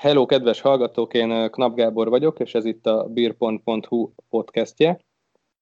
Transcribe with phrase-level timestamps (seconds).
[0.00, 5.00] Hello, kedves hallgatók, én Knap Gábor vagyok, és ez itt a beer.hu podcastje,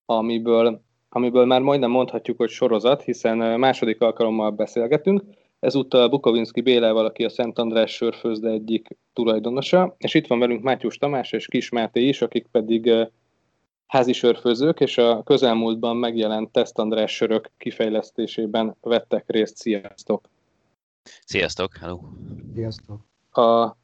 [0.05, 5.23] amiből, amiből már majdnem mondhatjuk, hogy sorozat, hiszen második alkalommal beszélgetünk.
[5.61, 10.99] Ezúttal Bukovinski Bélával, aki a Szent András sörfőzde egyik tulajdonosa, és itt van velünk Mátyus
[10.99, 12.93] Tamás és Kis Máté is, akik pedig
[13.87, 19.57] házi sörfőzők, és a közelmúltban megjelent Teszt András sörök kifejlesztésében vettek részt.
[19.57, 20.29] Sziasztok!
[21.25, 21.77] Sziasztok!
[21.77, 21.99] Hello!
[22.55, 23.01] Sziasztok!
[23.31, 23.77] A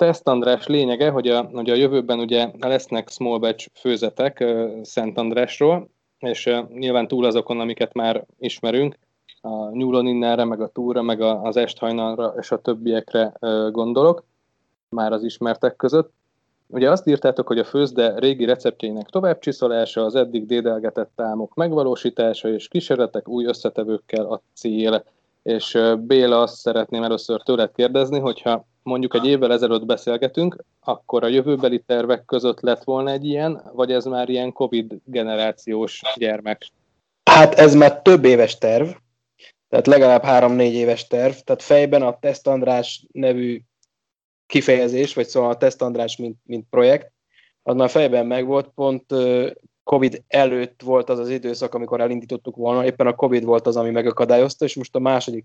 [0.00, 4.44] Teszt András lényege, hogy a, hogy a jövőben ugye lesznek small batch főzetek
[4.82, 8.98] Szent Andrásról, és nyilván túl azokon, amiket már ismerünk,
[9.40, 13.32] a nyúlon innenre, meg a túra, meg az esthajnalra és a többiekre
[13.70, 14.24] gondolok,
[14.88, 16.12] már az ismertek között.
[16.66, 22.68] Ugye azt írtátok, hogy a főzde régi receptjeinek továbbcsiszolása, az eddig dédelgetett támok megvalósítása és
[22.68, 25.04] kísérletek új összetevőkkel a cél.
[25.42, 31.28] És Béla azt szeretném először tőled kérdezni, hogyha mondjuk egy évvel ezelőtt beszélgetünk, akkor a
[31.28, 36.66] jövőbeli tervek között lett volna egy ilyen, vagy ez már ilyen Covid generációs gyermek?
[37.24, 38.88] Hát ez már több éves terv,
[39.68, 43.60] tehát legalább három-négy éves terv, tehát fejben a Teszt András nevű
[44.46, 47.12] kifejezés, vagy szóval a Teszt András mint, mint projekt,
[47.62, 49.04] az már fejben megvolt, pont
[49.84, 53.90] Covid előtt volt az az időszak, amikor elindítottuk volna, éppen a Covid volt az, ami
[53.90, 55.44] megakadályozta, és most a második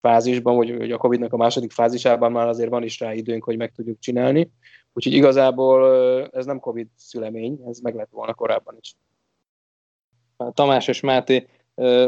[0.00, 3.72] fázisban, vagy a Covid-nak a második fázisában már azért van is rá időnk, hogy meg
[3.72, 4.52] tudjuk csinálni.
[4.92, 5.92] Úgyhogy igazából
[6.32, 8.96] ez nem Covid szülemény, ez meg lett volna korábban is.
[10.54, 11.48] Tamás és Máté,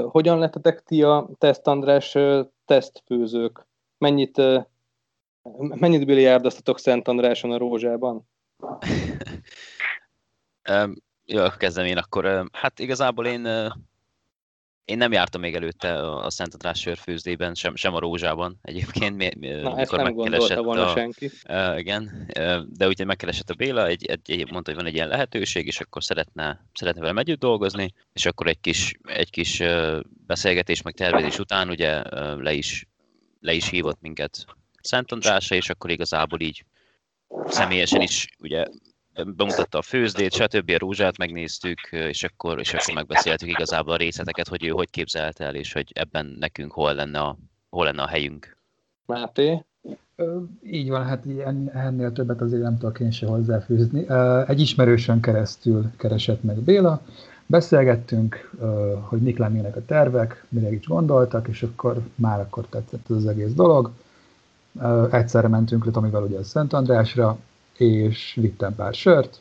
[0.03, 2.17] hogyan lettetek ti a Teszt András
[2.65, 3.67] tesztfőzők?
[3.99, 4.43] Mennyit,
[5.59, 8.29] mennyit biliárdoztatok Szent Andráson a Rózsában?
[11.25, 12.49] Jó, kezdem én akkor.
[12.53, 13.73] Hát igazából én
[14.91, 19.17] én nem jártam még előtte a Szent András sörfőzdében, sem, sem a Rózsában egyébként.
[19.17, 21.31] Mi, mi, Na, ezt nem gondolta volna a, senki.
[21.49, 24.95] Uh, igen, uh, de ugye megkeresett a Béla, egy, egy, egy, mondta, hogy van egy
[24.95, 29.61] ilyen lehetőség, és akkor szeretne, szeretne velem együtt dolgozni, és akkor egy kis, egy kis
[29.61, 32.89] uh, beszélgetés, meg tervezés után ugye uh, le, is,
[33.41, 34.45] le is hívott minket
[34.83, 36.65] Szent Andrásra, és akkor igazából így
[37.47, 38.67] személyesen is ugye
[39.15, 40.71] bemutatta a főzdét, stb.
[40.71, 45.41] a rózsát megnéztük, és akkor, és akkor megbeszéltük igazából a részleteket, hogy ő hogy képzelt
[45.41, 47.37] el, és hogy ebben nekünk hol lenne a,
[47.71, 48.57] hol lenne a helyünk.
[49.07, 49.65] Máté?
[50.65, 51.25] Így van, hát
[51.73, 54.11] ennél többet azért nem tudok én se hozzáfűzni.
[54.47, 57.03] Egy ismerősön keresztül keresett meg Béla,
[57.47, 58.51] beszélgettünk,
[59.01, 63.27] hogy mik lennének a tervek, mire is gondoltak, és akkor már akkor tetszett ez az
[63.27, 63.91] egész dolog.
[65.11, 67.39] Egyszerre mentünk le Tomival ugye a Szent Andrásra,
[67.81, 69.41] és vittem pár sört,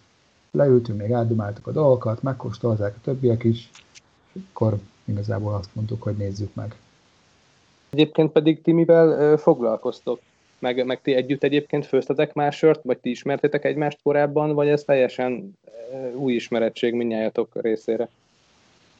[0.51, 3.69] leültünk, még átdumáltuk a dolgokat, megkóstolták a többiek is,
[4.33, 6.75] és akkor igazából azt mondtuk, hogy nézzük meg.
[7.89, 10.19] Egyébként pedig ti mivel foglalkoztok?
[10.59, 14.83] Meg, meg ti együtt egyébként főztetek más sört, vagy ti ismertétek egymást korábban, vagy ez
[14.83, 15.57] teljesen
[16.15, 18.09] új ismerettség mindnyájatok részére?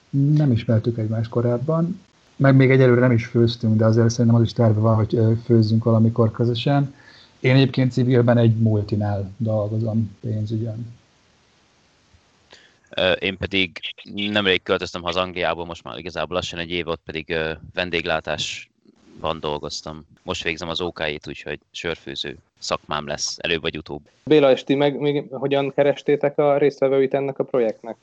[0.10, 2.02] Nem ismertük egymást korábban,
[2.36, 5.84] meg még egyelőre nem is főztünk, de azért szerintem az is terve van, hogy főzzünk
[5.84, 6.94] valamikor közösen.
[7.40, 10.98] Én egyébként civilben egy multinál dolgozom pénzügyen.
[13.20, 13.80] Én pedig
[14.14, 17.36] nemrég költöztem haza Angliából, most már igazából lassan egy év ott pedig
[17.74, 20.06] vendéglátásban dolgoztam.
[20.24, 24.02] Most végzem az OK-ét, úgyhogy sörfőző szakmám lesz előbb vagy utóbb.
[24.24, 27.96] Béla, és ti meg még hogyan kerestétek a résztvevőit ennek a projektnek?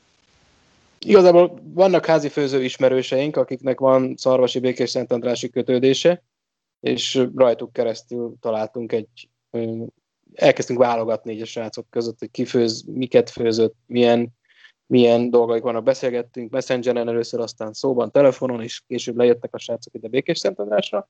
[0.99, 6.21] Igazából vannak házi főző ismerőseink, akiknek van Szarvasi Békés Szentandrási kötődése,
[6.79, 9.29] és rajtuk keresztül találtunk egy,
[10.33, 14.29] elkezdtünk válogatni így a srácok között, hogy ki főz, miket főzött, milyen,
[14.85, 15.83] milyen dolgaik vannak.
[15.83, 21.09] Beszélgettünk Messengeren először, aztán szóban, telefonon, és később lejöttek a srácok ide Békés Szentandrásra,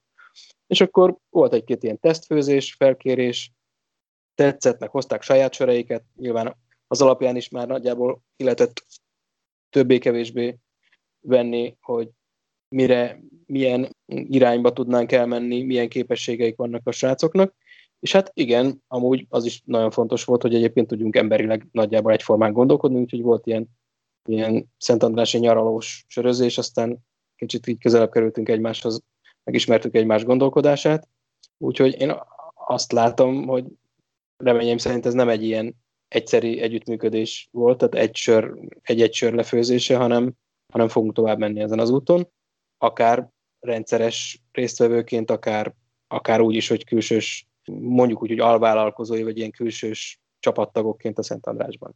[0.67, 3.51] és akkor volt egy-két ilyen tesztfőzés, felkérés,
[4.35, 6.57] tetszett, meg hozták saját söreiket, nyilván
[6.87, 8.85] az alapján is már nagyjából ki lehetett
[9.69, 10.57] többé-kevésbé
[11.19, 12.09] venni, hogy
[12.69, 17.55] mire, milyen irányba tudnánk elmenni, milyen képességeik vannak a srácoknak.
[17.99, 22.53] És hát igen, amúgy az is nagyon fontos volt, hogy egyébként tudjunk emberileg nagyjából egyformán
[22.53, 23.67] gondolkodni, úgyhogy volt ilyen,
[24.29, 26.97] ilyen Szent Andrási nyaralós sörözés, aztán
[27.35, 29.01] kicsit így közelebb kerültünk egymáshoz,
[29.43, 31.07] megismertük egymás gondolkodását.
[31.57, 32.13] Úgyhogy én
[32.53, 33.65] azt látom, hogy
[34.37, 35.75] reményeim szerint ez nem egy ilyen
[36.07, 40.33] egyszeri együttműködés volt, tehát egy sör, egy-egy sör lefőzése, hanem,
[40.73, 42.27] hanem fogunk tovább menni ezen az úton
[42.77, 43.29] akár
[43.59, 45.73] rendszeres résztvevőként, akár,
[46.07, 47.47] akár úgy is, hogy külsős,
[47.81, 51.95] mondjuk úgy, hogy alvállalkozói, vagy ilyen külsős csapattagokként a Szent Andrásban.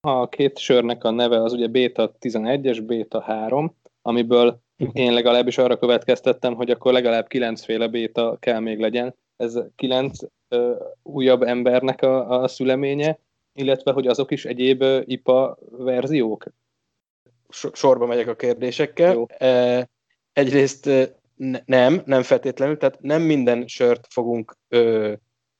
[0.00, 4.60] A két sörnek a neve az ugye Beta 11 és Beta 3, amiből
[4.92, 9.14] én legalábbis arra következtettem, hogy akkor legalább kilencféle béta kell még legyen.
[9.36, 10.18] Ez kilenc
[10.48, 13.18] ö, újabb embernek a, a szüleménye,
[13.52, 16.46] illetve hogy azok is egyéb ö, IPA verziók?
[17.48, 19.12] Sorba megyek a kérdésekkel.
[19.12, 19.26] Jó.
[19.28, 19.88] E,
[20.32, 20.90] egyrészt
[21.36, 25.12] ne, nem, nem feltétlenül, tehát nem minden sört fogunk ö,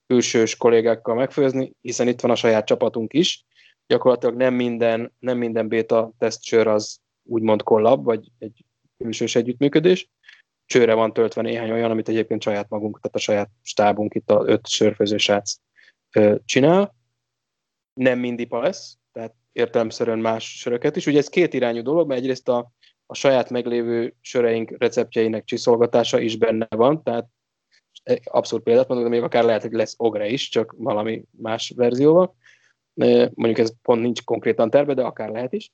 [0.06, 3.44] külsős kollégákkal megfőzni, hiszen itt van a saját csapatunk is.
[3.86, 8.64] Gyakorlatilag nem minden, nem minden beta sör az úgymond kollab, vagy egy
[8.98, 10.10] külsős együttműködés.
[10.66, 14.42] Csőre van töltve néhány olyan, amit egyébként saját magunk, tehát a saját stábunk itt a
[14.46, 15.56] öt sörfőző srác
[16.44, 16.94] csinál.
[17.94, 21.06] Nem mindipa lesz, tehát értelemszerűen más söröket is.
[21.06, 22.70] Ugye ez két irányú dolog, mert egyrészt a,
[23.06, 27.28] a saját meglévő söreink receptjeinek csiszolgatása is benne van, tehát
[28.24, 32.36] abszolút példát mondok, de még akár lehet, hogy lesz ogre is, csak valami más verzióval.
[33.34, 35.72] Mondjuk ez pont nincs konkrétan terve, de akár lehet is.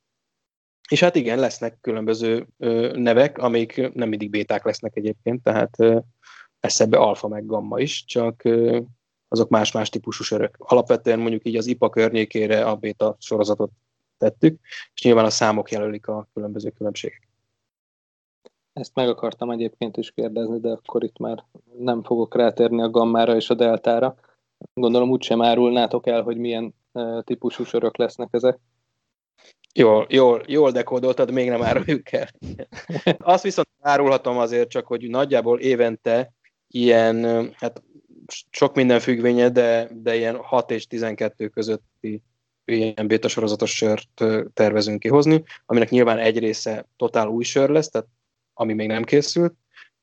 [0.88, 2.46] És hát igen, lesznek különböző
[2.93, 5.76] nevek, amik nem mindig béták lesznek egyébként, tehát
[6.61, 8.43] lesz ebbe alfa meg gamma is, csak
[9.32, 10.55] azok más-más típusú sörök.
[10.58, 13.70] Alapvetően mondjuk így az IPA környékére a béta sorozatot
[14.19, 14.61] tettük,
[14.94, 17.29] és nyilván a számok jelölik a különböző különbségek.
[18.73, 21.44] Ezt meg akartam egyébként is kérdezni, de akkor itt már
[21.79, 24.14] nem fogok rátérni a gammára és a deltára.
[24.75, 26.75] Gondolom úgysem árulnátok el, hogy milyen
[27.25, 28.58] típusú sörök lesznek ezek.
[29.75, 32.29] Jól, jól, jól dekódoltad, még nem áruljuk el.
[33.34, 36.32] Azt viszont árulhatom azért csak, hogy nagyjából évente
[36.69, 37.82] ilyen, hát
[38.50, 42.22] sok minden függvénye, de, de ilyen 6 és 12 közötti
[42.64, 44.24] ilyen beta sorozatos sört
[44.54, 48.08] tervezünk kihozni, aminek nyilván egy része totál új sör lesz, tehát
[48.54, 49.54] ami még nem készült,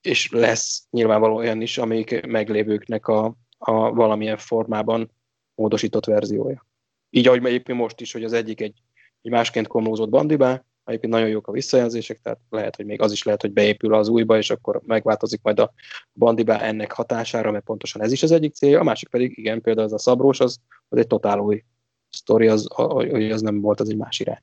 [0.02, 5.12] és lesz nyilvánvaló olyan is, amik meglévőknek a, a valamilyen formában
[5.56, 6.68] módosított verziója.
[7.10, 8.82] Így, ahogy egyébként most is, hogy az egyik egy,
[9.22, 13.24] egy másként komlózott bandibá, egyébként nagyon jók a visszajelzések, tehát lehet, hogy még az is
[13.24, 15.74] lehet, hogy beépül az újba, és akkor megváltozik majd a
[16.14, 19.86] bandibá ennek hatására, mert pontosan ez is az egyik célja, a másik pedig, igen, például
[19.86, 20.60] az a szabrós, az,
[20.90, 21.64] az egy totál új
[22.10, 24.42] sztori, az, hogy az nem volt, az egy más irány.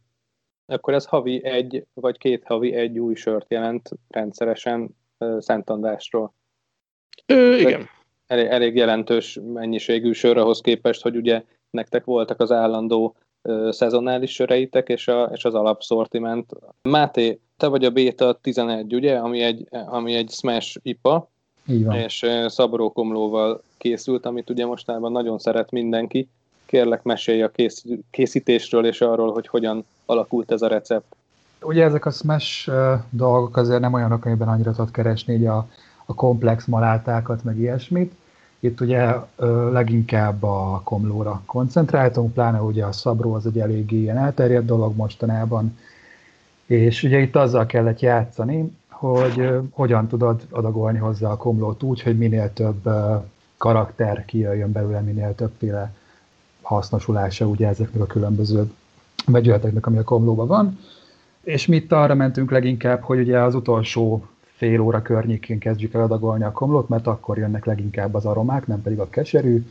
[0.67, 4.97] Akkor ez havi egy, vagy két havi egy új sört jelent rendszeresen
[5.39, 6.35] Szent Andrásról.
[7.27, 7.89] Ö, igen.
[8.27, 13.17] Elég, elég jelentős mennyiségű sör ahhoz képest, hogy ugye nektek voltak az állandó
[13.71, 16.51] szezonális söreitek, és, a, és az alapszortiment.
[16.83, 21.29] Máté, te vagy a Beta 11, ugye, ami egy, ami egy Smash IPA,
[21.69, 21.97] Így van.
[21.97, 26.29] és szabrókomlóval készült, amit ugye mostában nagyon szeret mindenki.
[26.67, 31.17] Kérlek, mesélj a kész, készítésről és arról, hogy hogyan alakult ez a recept.
[31.63, 32.71] Ugye ezek a smash
[33.11, 35.69] dolgok azért nem olyanok, amiben annyira tudod keresni így a,
[36.07, 38.13] a komplex malátákat, meg ilyesmit.
[38.67, 39.15] Itt ugye
[39.73, 45.79] leginkább a komlóra koncentráltunk, pláne ugye a szabró az egy eléggé ilyen elterjedt dolog mostanában,
[46.67, 52.19] és ugye itt azzal kellett játszani, hogy hogyan tudod adagolni hozzá a komlót úgy, hogy
[52.19, 52.89] minél több
[53.57, 55.95] karakter kijöjjön belőle, minél többféle
[56.63, 58.73] hasznosulása ugye ezeknek a különböző
[59.27, 60.79] vegyületeknek, ami a komlóban van.
[61.43, 64.27] És mi itt arra mentünk leginkább, hogy ugye az utolsó
[64.57, 68.83] fél óra környékén kezdjük el adagolni a komlót, mert akkor jönnek leginkább az aromák, nem
[68.83, 69.67] pedig a keserű,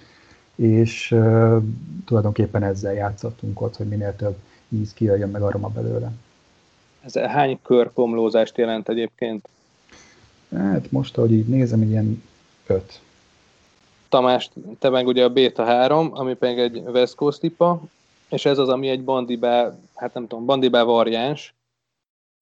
[0.56, 1.64] és uh,
[2.06, 4.36] tulajdonképpen ezzel játszottunk ott, hogy minél több
[4.70, 6.12] íz kijöjjön meg aroma belőle.
[7.06, 9.50] Ez hány kör komlózást jelent egyébként?
[10.56, 12.24] Hát most, ahogy így nézem, ilyen
[12.68, 13.00] öt.
[14.10, 14.50] Tamás,
[14.80, 17.82] te meg ugye a Beta 3, ami pedig egy West Coast tipa,
[18.30, 21.54] és ez az, ami egy bandibá, hát nem tudom, bandibá variáns.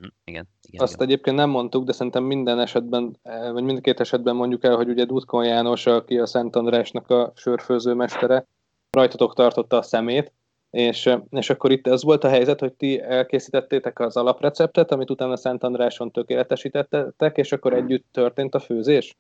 [0.04, 0.84] Hm, igen, igen.
[0.84, 1.08] Azt igen.
[1.08, 5.06] egyébként nem mondtuk, de szerintem minden esetben, eh, vagy mindkét esetben mondjuk el, hogy ugye
[5.06, 8.46] Dudkon János, aki a Szent Andrásnak a sörfőző mestere,
[8.92, 10.32] rajtatok tartotta a szemét,
[10.70, 15.10] és, eh, és akkor itt az volt a helyzet, hogy ti elkészítettétek az alapreceptet, amit
[15.10, 19.16] utána Szent Andráson tökéletesítettek, és akkor együtt történt a főzés?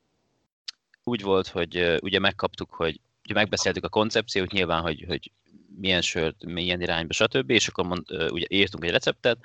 [1.03, 5.31] Úgy volt, hogy uh, ugye megkaptuk, hogy ugye megbeszéltük a koncepciót, nyilván, hogy, hogy
[5.79, 7.49] milyen sört, milyen irányba, stb.
[7.49, 9.37] És akkor mond, ugye írtunk egy receptet,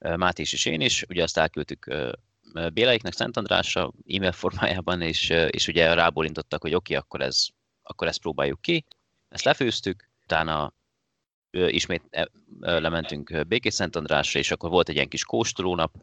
[0.00, 1.94] Máté és én is, ugye azt elküldtük
[2.72, 7.46] Bélaiknek Szent Andrásra e-mail formájában, és, és ugye rábólintottak, hogy oké, okay, akkor, ez,
[7.82, 8.84] akkor ezt próbáljuk ki.
[9.28, 10.72] Ezt lefőztük, utána
[11.50, 12.28] ismét e,
[12.60, 15.94] lementünk Békés Szent Andrásra, és akkor volt egy ilyen kis kóstolónap,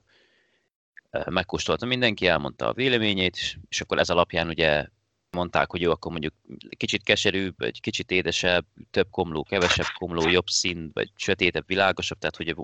[1.26, 4.88] megkóstolta mindenki, elmondta a véleményét, és akkor ez alapján ugye
[5.32, 6.34] mondták, hogy jó, akkor mondjuk
[6.78, 12.36] kicsit keserűbb, vagy kicsit édesebb, több komló, kevesebb komló, jobb szín, vagy sötétebb, világosabb, tehát
[12.36, 12.56] hogy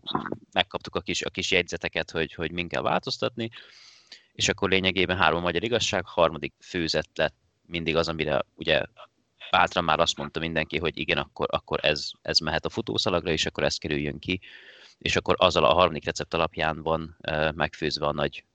[0.51, 3.49] megkaptuk a kis, a kis jegyzeteket, hogy, hogy min kell változtatni,
[4.31, 8.81] és akkor lényegében három magyar igazság, harmadik főzet lett mindig az, amire ugye
[9.51, 13.45] bátran már azt mondta mindenki, hogy igen, akkor, akkor ez, ez mehet a futószalagra, és
[13.45, 14.39] akkor ez kerüljön ki,
[14.97, 17.17] és akkor azzal a harmadik recept alapján van
[17.55, 18.45] megfőzve a nagy,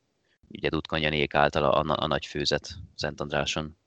[0.48, 3.78] ugye Dudkan Janék által a, a, a nagy főzet Szent Andráson.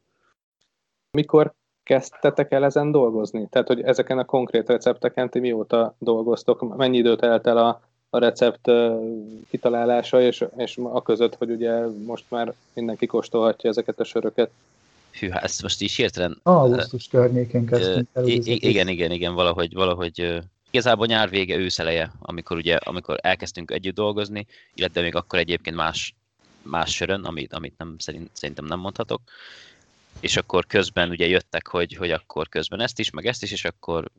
[1.17, 1.53] Mikor
[1.83, 3.47] kezdtetek el ezen dolgozni?
[3.49, 6.77] Tehát, hogy ezeken a konkrét recepteken ti mióta dolgoztok?
[6.77, 8.71] Mennyi időt telt el a, a recept
[9.49, 14.51] kitalálása, és, és a között, hogy ugye most már mindenki kóstolhatja ezeket a söröket?
[15.19, 16.39] Hűha, ezt most is hirtelen...
[16.43, 18.27] Augusztus környékén kezdtünk el.
[18.27, 20.41] Igen, igen, igen, valahogy, valahogy
[20.71, 26.15] igazából nyár vége, őszeleje, amikor ugye, amikor elkezdtünk együtt dolgozni, illetve még akkor egyébként más,
[26.61, 29.21] más sörön, amit, amit nem, szerint, szerintem nem mondhatok,
[30.23, 33.65] és akkor közben ugye jöttek, hogy, hogy akkor közben ezt is, meg ezt is, és
[33.65, 34.11] akkor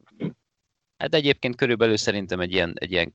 [0.98, 3.14] hát egyébként körülbelül szerintem egy ilyen, egy ilyen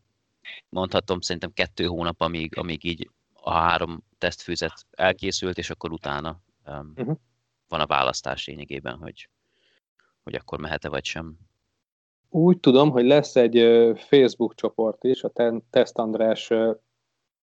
[0.69, 6.93] mondhatom, szerintem kettő hónap, amíg, amíg így a három tesztfűzet elkészült, és akkor utána um,
[6.95, 7.17] uh-huh.
[7.67, 9.29] van a választás lényegében, hogy,
[10.23, 11.37] hogy akkor mehet-e vagy sem.
[12.29, 13.57] Úgy tudom, hogy lesz egy
[13.95, 15.31] Facebook csoport is, a
[15.69, 16.49] Test András,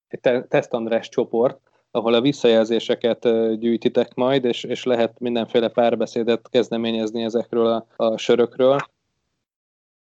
[0.08, 7.22] egy Test András csoport, ahol a visszajelzéseket gyűjtitek majd, és, és lehet mindenféle párbeszédet kezdeményezni
[7.22, 8.78] ezekről a, a sörökről.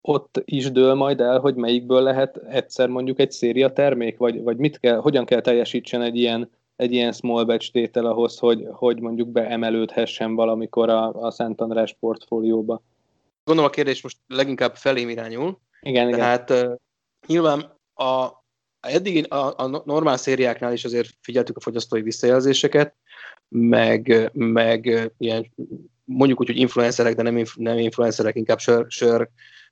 [0.01, 4.57] Ott is dől majd el, hogy melyikből lehet egyszer mondjuk egy széria termék, vagy, vagy
[4.57, 8.99] mit kell, hogyan kell teljesítsen egy ilyen, egy ilyen small batch tétel ahhoz, hogy, hogy
[8.99, 12.81] mondjuk beemelődhessen valamikor a, a Szent András portfólióba.
[13.43, 15.59] Gondolom a kérdés most leginkább felém irányul.
[15.81, 16.67] Igen, Tehát igen.
[16.67, 16.75] Uh,
[17.27, 18.27] nyilván a,
[18.89, 22.95] eddig a, a normál szériáknál is azért figyeltük a fogyasztói visszajelzéseket,
[23.49, 25.53] meg, meg ilyen,
[26.03, 29.29] mondjuk úgy, hogy influencerek, de nem, nem influencerek, inkább sör, sör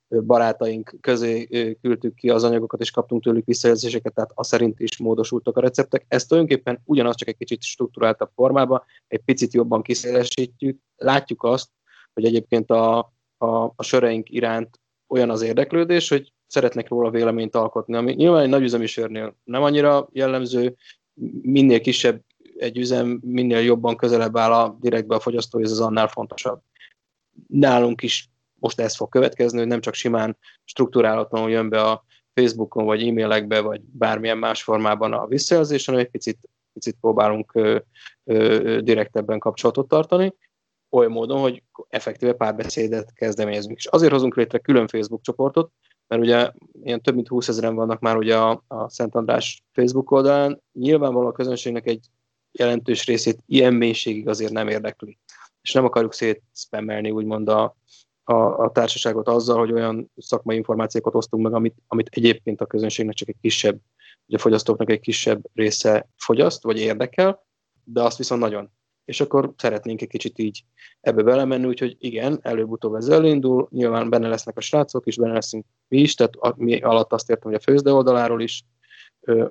[0.08, 1.46] barátaink közé
[1.80, 6.04] küldtük ki az anyagokat, és kaptunk tőlük visszajelzéseket, tehát a szerint is módosultak a receptek.
[6.08, 10.78] Ezt tulajdonképpen ugyanaz, csak egy kicsit struktúráltabb formában, egy picit jobban kiszélesítjük.
[10.96, 11.68] Látjuk azt,
[12.12, 12.98] hogy egyébként a,
[13.36, 13.46] a,
[13.76, 18.86] a söreink iránt olyan az érdeklődés, hogy szeretnek róla véleményt alkotni, ami nyilván egy nagyüzemi
[18.86, 20.76] sörnél nem annyira jellemző,
[21.42, 22.22] minél kisebb
[22.56, 26.60] egy üzem, minél jobban közelebb áll a direktbe a fogyasztóhoz, az annál fontosabb.
[27.46, 32.84] Nálunk is most ez fog következni, hogy nem csak simán struktúrálatlanul jön be a Facebookon,
[32.84, 36.38] vagy e-mailekbe, vagy bármilyen más formában a visszajelzés, hanem egy picit,
[36.72, 37.78] picit próbálunk ö,
[38.24, 40.34] ö, direktebben kapcsolatot tartani,
[40.90, 43.76] oly módon, hogy effektíve párbeszédet kezdeményezünk.
[43.76, 45.70] És azért hozunk létre külön Facebook csoportot,
[46.08, 46.50] mert ugye
[46.82, 51.30] ilyen több mint 20 ezeren vannak már ugye a, a Szent András Facebook oldalán, nyilvánvalóan
[51.30, 52.06] a közönségnek egy
[52.52, 55.18] jelentős részét ilyen mélységig azért nem érdekli.
[55.62, 57.76] És nem akarjuk szétszpemmelni úgymond a,
[58.24, 63.14] a, a társaságot azzal, hogy olyan szakmai információkat osztunk meg, amit, amit egyébként a közönségnek
[63.14, 63.80] csak egy kisebb,
[64.26, 67.46] ugye a fogyasztóknak egy kisebb része fogyaszt, vagy érdekel,
[67.84, 68.70] de azt viszont nagyon
[69.06, 70.64] és akkor szeretnénk egy kicsit így
[71.00, 75.64] ebbe belemenni, úgyhogy igen, előbb-utóbb ez elindul, nyilván benne lesznek a srácok is, benne leszünk
[75.88, 78.64] mi is, tehát a, mi alatt azt értem, hogy a főzde oldaláról is,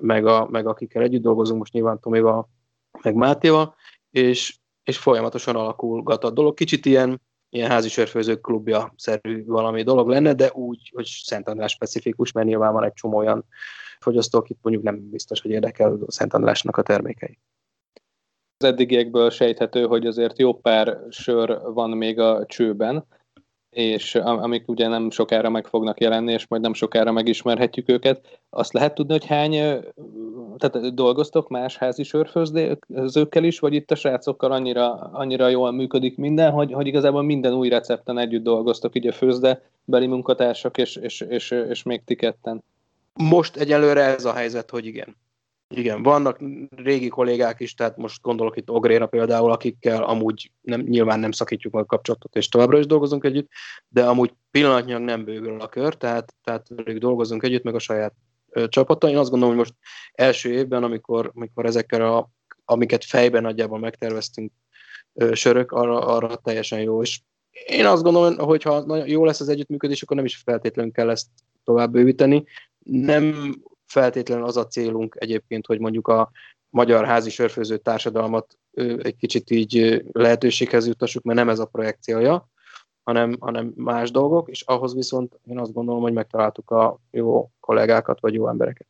[0.00, 2.48] meg, a, meg akikkel együtt dolgozunk, most nyilván Tomival,
[3.02, 3.74] meg Mátéval,
[4.10, 6.54] és, és folyamatosan alakulgat a dolog.
[6.54, 11.72] Kicsit ilyen, ilyen házi sörfőzők klubja szerű valami dolog lenne, de úgy, hogy Szent András
[11.72, 13.44] specifikus, mert nyilván van egy csomó olyan
[14.00, 17.38] fogyasztó, akit mondjuk nem biztos, hogy érdekel a Szent Andrásnak a termékei.
[18.58, 23.04] Az eddigiekből sejthető, hogy azért jó pár sör van még a csőben,
[23.70, 28.40] és amik ugye nem sokára meg fognak jelenni, és majd nem sokára megismerhetjük őket.
[28.50, 29.50] Azt lehet tudni, hogy hány,
[30.56, 36.52] tehát dolgoztok más házi sörfőzőkkel is, vagy itt a srácokkal annyira, annyira jól működik minden,
[36.52, 41.20] hogy, hogy igazából minden új recepten együtt dolgoztok, így a főzde beli munkatársak, és, és,
[41.20, 42.64] és, és még ti ketten.
[43.14, 45.16] Most egyelőre ez a helyzet, hogy igen.
[45.68, 46.38] Igen, vannak
[46.76, 51.72] régi kollégák is, tehát most gondolok itt Ogréra például, akikkel amúgy nem, nyilván nem szakítjuk
[51.72, 53.48] meg a kapcsolatot, és továbbra is dolgozunk együtt,
[53.88, 58.14] de amúgy pillanatnyilag nem bővül a kör, tehát, tehát dolgozunk együtt, meg a saját
[58.50, 59.08] ö, csapata.
[59.08, 59.74] Én azt gondolom, hogy most
[60.12, 62.30] első évben, amikor, amikor ezekkel a,
[62.64, 64.52] amiket fejben nagyjából megterveztünk
[65.12, 67.20] ö, sörök, arra, arra teljesen jó, és
[67.66, 71.26] én azt gondolom, hogy ha jó lesz az együttműködés, akkor nem is feltétlenül kell ezt
[71.64, 72.44] tovább bővíteni.
[72.78, 73.54] Nem
[73.86, 76.30] feltétlenül az a célunk egyébként, hogy mondjuk a
[76.70, 78.58] magyar házi sörfőző társadalmat
[79.02, 82.48] egy kicsit így lehetőséghez juttassuk, mert nem ez a projekciója,
[83.02, 88.20] hanem, hanem más dolgok, és ahhoz viszont én azt gondolom, hogy megtaláltuk a jó kollégákat,
[88.20, 88.86] vagy jó embereket.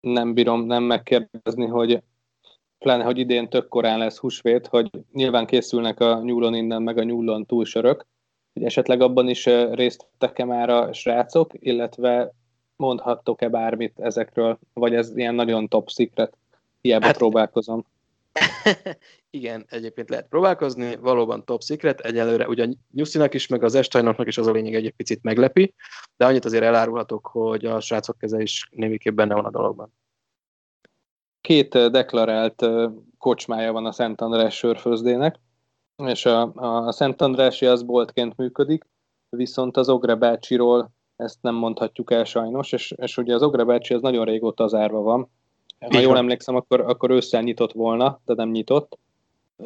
[0.00, 2.02] Nem bírom nem megkérdezni, hogy
[2.78, 7.02] pláne, hogy idén tök korán lesz húsvét, hogy nyilván készülnek a nyúlon innen, meg a
[7.02, 8.06] nyúlon túlsörök,
[8.52, 12.32] hogy esetleg abban is részt vettek-e már a srácok, illetve
[12.76, 16.36] mondhattok-e bármit ezekről, vagy ez ilyen nagyon top secret?
[16.80, 17.86] Hiába hát, próbálkozom.
[19.30, 24.38] igen, egyébként lehet próbálkozni, valóban top secret, egyelőre ugyan Nyuszinak is, meg az Estajnoknak is
[24.38, 25.74] az a lényeg egy picit meglepi,
[26.16, 29.92] de annyit azért elárulhatok, hogy a srácok keze is némiképp benne van a dologban.
[31.40, 32.66] Két deklarált
[33.18, 35.40] kocsmája van a Szent András sörfőzdének.
[35.96, 38.84] és a, a Szent Andrási az boltként működik,
[39.28, 43.94] viszont az Ogre bácsiról ezt nem mondhatjuk el sajnos, és, és ugye az Ogre bácsi
[43.94, 45.30] az nagyon régóta zárva van.
[45.78, 48.98] Ha jól emlékszem, akkor, akkor ősszel nyitott volna, de nem nyitott.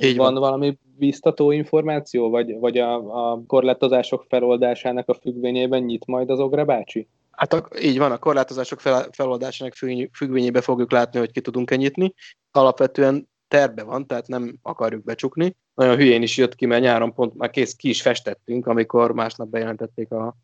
[0.00, 2.95] Így van, van valami biztató információ, vagy, vagy a,
[3.31, 7.09] a korlátozások feloldásának a függvényében nyit majd az Ogre bácsi?
[7.31, 9.75] Hát a, így van, a korlátozások fel, feloldásának
[10.12, 12.14] függvényében fogjuk látni, hogy ki tudunk-e nyitni.
[12.50, 15.57] Alapvetően terve van, tehát nem akarjuk becsukni.
[15.75, 19.49] Nagyon hülyén is jött ki, mert nyáron pont már kész ki is festettünk, amikor másnap
[19.49, 20.37] bejelentették a,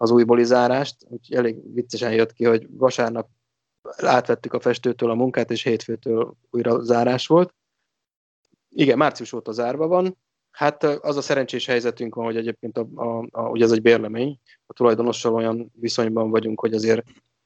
[0.00, 3.28] az új zárást, úgyhogy elég viccesen jött ki, hogy vasárnap
[3.96, 7.54] átvettük a festőtől a munkát, és hétfőtől újra zárás volt.
[8.68, 10.16] Igen, március óta zárva van.
[10.50, 14.38] Hát az a szerencsés helyzetünk van, hogy egyébként a, a, a, ugye ez egy bérlemény,
[14.66, 17.02] a tulajdonossal olyan viszonyban vagyunk, hogy azért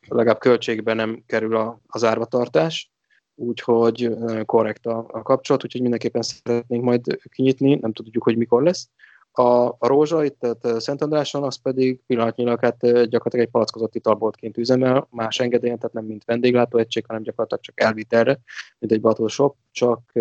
[0.08, 2.92] legalább költségben nem kerül a, a zárvatartás,
[3.34, 4.10] úgyhogy
[4.44, 8.90] korrekt a, a kapcsolat, úgyhogy mindenképpen szeretnénk majd kinyitni, nem tudjuk, hogy mikor lesz.
[9.36, 14.56] A, a rózsa itt tehát Szent Andráson, az pedig pillanatnyilag hát gyakorlatilag egy palackozott italboltként
[14.56, 18.40] üzemel, más engedélyen, tehát nem mint vendéglátóegység, hanem gyakorlatilag csak elvitelre,
[18.78, 20.12] mint egy bottle shop, csak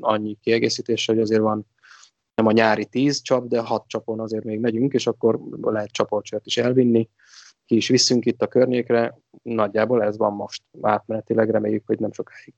[0.00, 1.66] annyi kiegészítés, hogy azért van
[2.34, 6.46] nem a nyári tíz csap, de hat csapon azért még megyünk, és akkor lehet csapolcsört
[6.46, 7.08] is elvinni,
[7.66, 12.54] ki is visszünk itt a környékre, nagyjából ez van most átmenetileg, reméljük, hogy nem sokáig.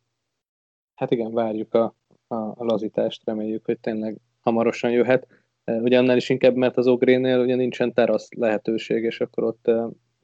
[0.94, 1.94] Hát igen, várjuk a,
[2.26, 5.26] a, a lazítást, reméljük, hogy tényleg hamarosan jöhet.
[5.64, 9.68] Ugye annál is inkább, mert az Ogrénél ugye nincsen terasz lehetőség, és akkor ott,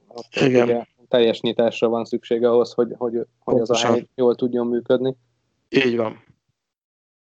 [0.09, 0.68] ott Igen.
[0.68, 5.16] Ugye teljes nyitásra van szükség ahhoz, hogy, hogy, hogy az a hely jól tudjon működni.
[5.68, 6.25] Így van.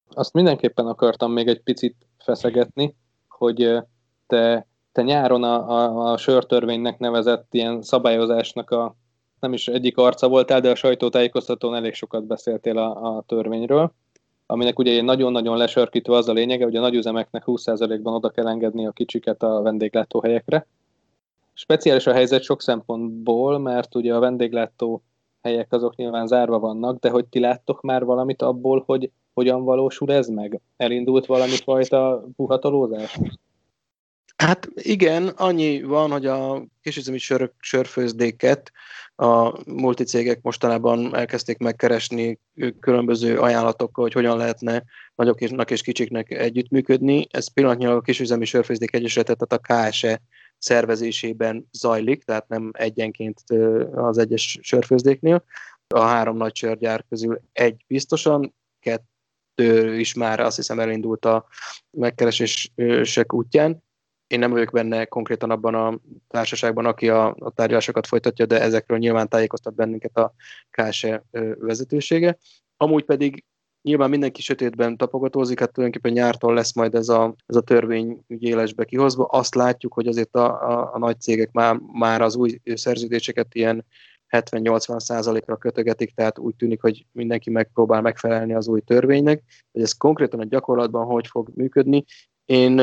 [0.09, 2.95] Azt mindenképpen akartam még egy picit feszegetni,
[3.27, 3.77] hogy
[4.27, 8.95] te, te nyáron a, a, a sörtörvénynek nevezett ilyen szabályozásnak a
[9.39, 13.93] nem is egyik arca voltál, de a sajtótájékoztatón elég sokat beszéltél a, a törvényről
[14.46, 18.92] aminek ugye nagyon-nagyon lesörkítve az a lényege, hogy a nagyüzemeknek 20%-ban oda kell engedni a
[18.92, 20.68] kicsiket a vendéglátóhelyekre.
[21.54, 25.01] Speciális a helyzet sok szempontból, mert ugye a vendéglátó
[25.42, 30.12] helyek azok nyilván zárva vannak, de hogy ti láttok már valamit abból, hogy hogyan valósul
[30.12, 30.62] ez meg?
[30.77, 33.20] Elindult valami fajta puhatolózás?
[34.35, 38.71] Hát igen, annyi van, hogy a kisüzemi sör, sörfőzdéket
[39.15, 42.39] a multicégek mostanában elkezdték megkeresni
[42.79, 44.83] különböző ajánlatokkal, hogy hogyan lehetne
[45.15, 47.27] nagyoknak és kicsiknek együttműködni.
[47.31, 50.21] Ez pillanatnyilag a kisüzemi sörfőzdék egyesületet, tehát a KSE
[50.57, 53.41] szervezésében zajlik, tehát nem egyenként
[53.93, 55.43] az egyes sörfőzdéknél.
[55.87, 61.48] A három nagy sörgyár közül egy biztosan, kettő is már azt hiszem elindult a
[61.91, 63.83] megkeresések útján
[64.27, 68.98] én nem vagyok benne konkrétan abban a társaságban, aki a, a tárgyalásokat folytatja, de ezekről
[68.98, 70.33] nyilván tájékoztat bennünket a
[70.70, 71.24] KSE
[71.59, 72.38] vezetősége.
[72.77, 73.44] Amúgy pedig
[73.81, 78.85] nyilván mindenki sötétben tapogatózik, hát tulajdonképpen nyártól lesz majd ez a, ez a törvény élesbe
[78.85, 79.25] kihozva.
[79.25, 83.85] Azt látjuk, hogy azért a, a, a nagy cégek már, már az új szerződéseket ilyen
[84.29, 89.94] 70-80 százalékra kötögetik, tehát úgy tűnik, hogy mindenki megpróbál megfelelni az új törvénynek, hogy ez
[89.94, 92.03] konkrétan a gyakorlatban hogy fog működni.
[92.46, 92.79] Én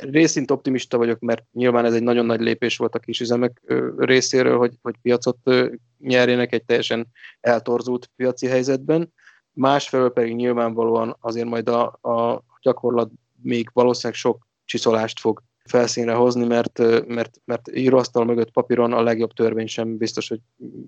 [0.00, 3.62] részint optimista vagyok, mert nyilván ez egy nagyon nagy lépés volt a kisüzemek
[3.96, 5.38] részéről, hogy, hogy piacot
[5.98, 7.06] nyerjenek egy teljesen
[7.40, 9.12] eltorzult piaci helyzetben.
[9.52, 13.10] Másfelől pedig nyilvánvalóan azért majd a, a gyakorlat
[13.42, 19.32] még valószínűleg sok csiszolást fog felszínre hozni, mert, mert, mert íróasztal mögött papíron a legjobb
[19.32, 20.40] törvény sem biztos, hogy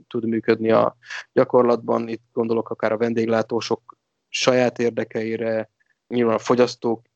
[0.09, 0.97] tud működni a
[1.33, 2.09] gyakorlatban.
[2.09, 5.71] Itt gondolok akár a vendéglátósok saját érdekeire,
[6.09, 7.10] nyilván a fogyasztók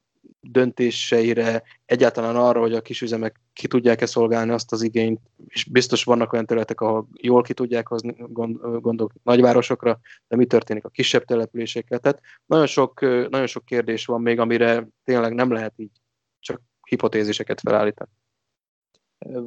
[0.50, 6.32] döntéseire, egyáltalán arra, hogy a kisüzemek ki tudják-e szolgálni azt az igényt, és biztos vannak
[6.32, 8.14] olyan területek, ahol jól ki tudják hozni,
[8.80, 11.98] gondolok nagyvárosokra, de mi történik a kisebb településekkel.
[11.98, 16.00] Tehát nagyon sok, nagyon sok kérdés van még, amire tényleg nem lehet így
[16.38, 18.10] csak hipotéziseket felállítani.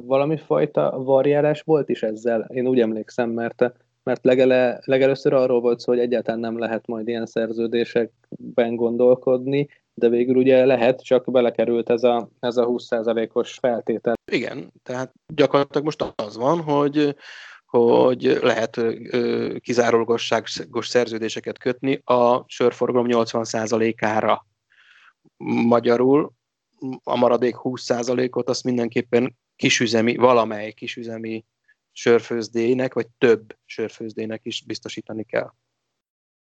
[0.02, 3.72] Valami fajta variálás volt is ezzel, én úgy emlékszem, mert
[4.08, 10.08] mert legele, legelőször arról volt szó, hogy egyáltalán nem lehet majd ilyen szerződésekben gondolkodni, de
[10.08, 14.14] végül ugye lehet, csak belekerült ez a, ez a 20%-os feltétel.
[14.32, 17.16] Igen, tehát gyakorlatilag most az van, hogy
[17.68, 18.80] hogy lehet
[19.60, 24.46] kizárólagosságos szerződéseket kötni a sörforgalom 80%-ára.
[25.66, 26.32] Magyarul
[27.02, 31.44] a maradék 20%-ot azt mindenképpen kisüzemi, valamely kisüzemi
[31.92, 35.52] sörfőzdének, vagy több sörfőzdének is biztosítani kell.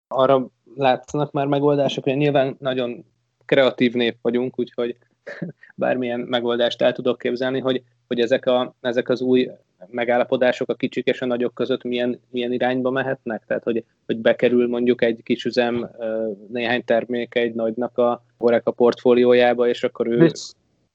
[0.08, 3.04] Arra látszanak már megoldások, hogy nyilván nagyon
[3.46, 4.96] kreatív nép vagyunk, úgyhogy
[5.74, 9.50] bármilyen megoldást el tudok képzelni, hogy, hogy ezek, a, ezek az új
[9.90, 13.44] megállapodások a kicsik és a nagyok között milyen, milyen irányba mehetnek?
[13.46, 15.90] Tehát, hogy, hogy bekerül mondjuk egy kis üzem
[16.48, 20.30] néhány termék egy nagynak a Horeca portfóliójába, és akkor ő...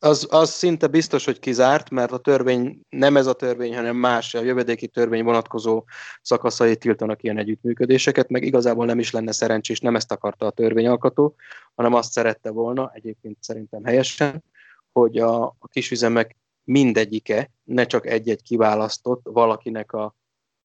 [0.03, 4.33] Az, az szinte biztos, hogy kizárt, mert a törvény nem ez a törvény, hanem más,
[4.33, 5.83] a jövedéki törvény vonatkozó
[6.21, 11.35] szakaszai tiltanak ilyen együttműködéseket, meg igazából nem is lenne szerencsés, nem ezt akarta a törvényalkotó,
[11.75, 14.43] hanem azt szerette volna, egyébként szerintem helyesen,
[14.91, 20.15] hogy a, a kisüzemek mindegyike, ne csak egy-egy kiválasztott valakinek a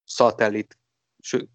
[0.05, 0.79] szatellit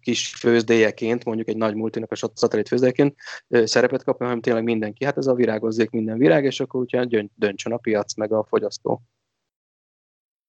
[0.00, 3.16] kis főzdéjeként, mondjuk egy nagy multinak a szatellit főzdéjeként
[3.48, 5.04] szerepet kapja, hanem tényleg mindenki.
[5.04, 9.02] Hát ez a virágozzék minden virág, és akkor ugye döntsön a piac meg a fogyasztó.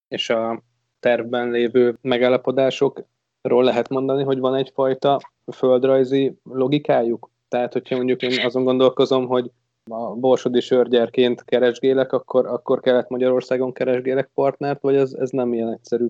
[0.08, 0.62] És a
[1.00, 5.20] tervben lévő megállapodásokról lehet mondani, hogy van egyfajta
[5.52, 7.30] földrajzi logikájuk?
[7.48, 9.50] Tehát, hogyha mondjuk én azon gondolkozom, hogy
[9.90, 15.72] a borsodi sörgyerként keresgélek, akkor, akkor kellett Magyarországon keresgélek partnert, vagy ez, ez nem ilyen
[15.72, 16.06] egyszerű?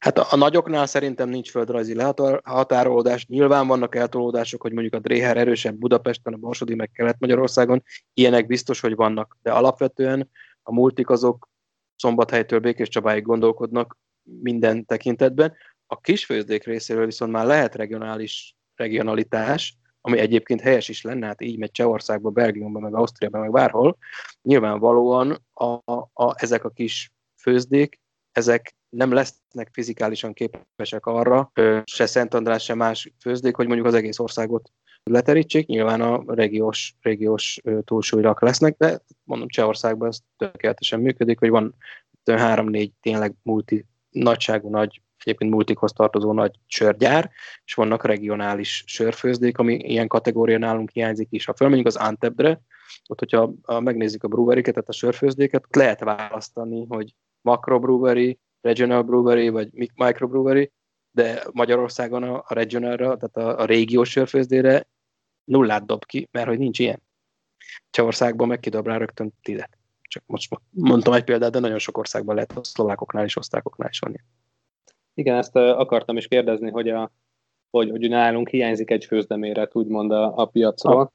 [0.00, 1.96] Hát a, a nagyoknál szerintem nincs földrajzi
[2.44, 3.26] határolódás.
[3.26, 7.82] Nyilván vannak eltolódások, hogy mondjuk a Dréher erősebb Budapesten, a Borsodi meg Kelet-Magyarországon.
[8.14, 9.38] Ilyenek biztos, hogy vannak.
[9.42, 10.30] De alapvetően
[10.62, 11.48] a multik azok
[11.96, 15.54] Szombathelytől Békés Csabáig gondolkodnak minden tekintetben.
[15.86, 21.58] A kisfőzdék részéről viszont már lehet regionális regionalitás, ami egyébként helyes is lenne, hát így
[21.58, 23.96] megy Csehországba, Belgiumba, meg Ausztriába, meg bárhol,
[24.42, 28.00] nyilvánvalóan a, a, a, ezek a kis főzdék,
[28.32, 31.52] ezek nem lesznek fizikálisan képesek arra,
[31.84, 34.72] se Szent András, se más főzdék, hogy mondjuk az egész országot
[35.02, 41.74] leterítsék, nyilván a régiós, régiós túlsúlyrak lesznek, de mondom, Csehországban ez tökéletesen működik, hogy van
[42.24, 47.30] három-négy tényleg multi nagyságú nagy egyébként multikhoz tartozó nagy sörgyár,
[47.64, 51.44] és vannak regionális sörfőzdék, ami ilyen kategória nálunk hiányzik is.
[51.44, 52.60] Ha fölmegyünk az Antebbre,
[53.06, 59.48] ott, hogyha megnézzük a breweriket, tehát a sörfőzdéket, lehet választani, hogy macro brewery, regional brewery,
[59.48, 60.72] vagy micro brewery,
[61.10, 64.86] de Magyarországon a, a regionalra, tehát a, a régiós sörfőzdére
[65.44, 67.02] nullát dob ki, mert hogy nincs ilyen.
[67.90, 69.78] Csehországban meg kidob rá rögtön tizet.
[70.02, 73.98] Csak most mondtam egy példát, de nagyon sok országban lehet, a szlovákoknál és osztrákoknál is
[73.98, 74.24] van ilyen.
[75.14, 77.12] Igen, ezt akartam is kérdezni, hogy, a,
[77.70, 81.00] hogy, hogy nálunk hiányzik egy főzdeméret, úgymond a, a piacról.
[81.00, 81.08] Ah,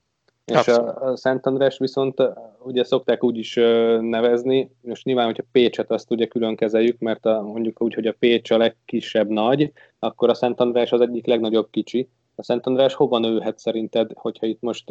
[0.45, 2.21] és a, a Szent András viszont
[2.63, 3.55] ugye szokták úgy is
[3.99, 8.15] nevezni, most nyilván, hogyha Pécset azt ugye külön kezeljük, mert a, mondjuk úgy, hogy a
[8.19, 12.09] Pécs a legkisebb nagy, akkor a Szent András az egyik legnagyobb kicsi.
[12.35, 14.85] A Szent András hova nőhet szerinted, hogyha itt most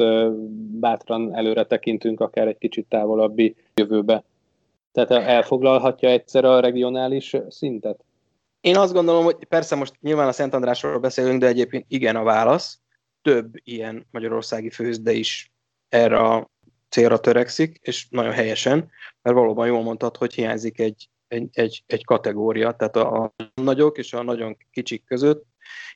[0.79, 4.23] bátran előre tekintünk, akár egy kicsit távolabbi jövőbe?
[4.91, 8.03] Tehát elfoglalhatja egyszer a regionális szintet?
[8.61, 12.23] Én azt gondolom, hogy persze most nyilván a Szent Andrásról beszélünk, de egyébként igen a
[12.23, 12.79] válasz.
[13.25, 15.53] Több ilyen magyarországi főzde is
[15.89, 16.51] erre a
[16.89, 22.05] célra törekszik, és nagyon helyesen, mert valóban jól mondtad, hogy hiányzik egy, egy, egy, egy
[22.05, 25.45] kategória, tehát a, a nagyok és a nagyon kicsik között.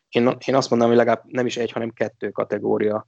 [0.10, 3.08] Én, én azt mondanám, hogy legalább nem is egy, hanem kettő kategória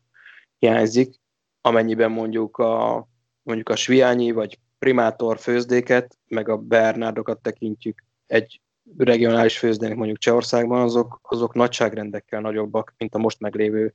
[0.57, 1.15] hiányzik,
[1.61, 3.07] amennyiben mondjuk a,
[3.41, 8.61] mondjuk a Sviányi vagy Primátor főzdéket, meg a Bernárdokat tekintjük egy
[8.97, 13.93] regionális főzdének mondjuk Csehországban, azok, azok nagyságrendekkel nagyobbak, mint a most meglévő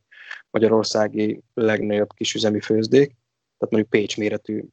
[0.50, 3.08] magyarországi legnagyobb kisüzemi főzdék.
[3.58, 4.64] Tehát mondjuk Pécs méretű,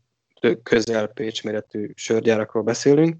[0.64, 3.18] közel Pécs méretű sörgyárakról beszélünk.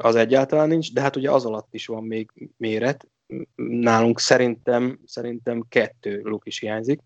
[0.00, 3.06] Az egyáltalán nincs, de hát ugye az alatt is van még méret.
[3.54, 7.00] Nálunk szerintem, szerintem kettő luk is hiányzik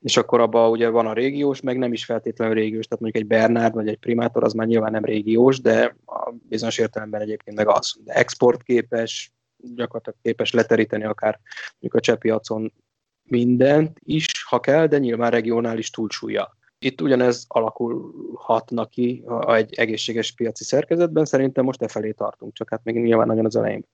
[0.00, 3.28] és akkor abban ugye van a régiós, meg nem is feltétlenül régiós, tehát mondjuk egy
[3.28, 7.68] Bernard vagy egy Primátor az már nyilván nem régiós, de a bizonyos értelemben egyébként meg
[7.68, 7.96] az.
[8.04, 12.72] De exportképes, gyakorlatilag képes leteríteni akár mondjuk a csepiacon
[13.22, 16.56] mindent is, ha kell, de nyilván regionális túlsúlya.
[16.78, 22.84] Itt ugyanez alakulhatna ki egy egészséges piaci szerkezetben, szerintem most e felé tartunk, csak hát
[22.84, 23.84] még nyilván nagyon az elején.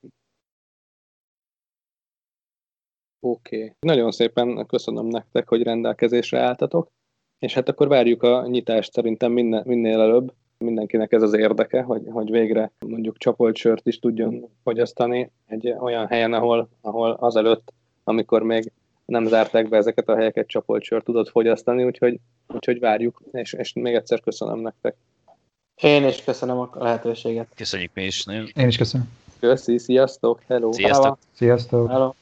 [3.26, 3.56] Oké.
[3.56, 3.72] Okay.
[3.80, 6.90] Nagyon szépen köszönöm nektek, hogy rendelkezésre álltatok,
[7.38, 10.32] és hát akkor várjuk a nyitást szerintem minél, minél előbb.
[10.58, 16.06] Mindenkinek ez az érdeke, hogy, hogy végre mondjuk csapolt sört is tudjon fogyasztani egy olyan
[16.06, 17.72] helyen, ahol, ahol azelőtt,
[18.04, 18.72] amikor még
[19.04, 23.72] nem zárták be ezeket a helyeket, csapolt sört tudott fogyasztani, úgyhogy, úgyhogy várjuk, és, és
[23.72, 24.96] még egyszer köszönöm nektek.
[25.82, 27.48] Én is köszönöm a lehetőséget.
[27.54, 28.24] Köszönjük mi is.
[28.24, 28.46] Nagyon.
[28.54, 29.08] Én is köszönöm.
[29.40, 30.72] Köszi, sziasztok, hello.
[30.72, 31.18] Sziasztok.
[31.32, 31.90] Sziasztok.
[31.90, 32.14] Hello.